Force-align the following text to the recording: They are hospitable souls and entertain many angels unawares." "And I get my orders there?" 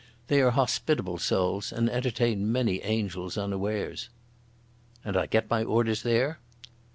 They 0.29 0.41
are 0.41 0.49
hospitable 0.49 1.19
souls 1.19 1.71
and 1.71 1.87
entertain 1.87 2.51
many 2.51 2.81
angels 2.81 3.37
unawares." 3.37 4.09
"And 5.05 5.15
I 5.15 5.27
get 5.27 5.47
my 5.47 5.63
orders 5.63 6.01
there?" 6.01 6.39